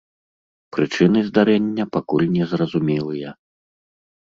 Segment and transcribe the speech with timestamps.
[0.77, 3.29] Прычыны здарэння пакуль незразумелыя.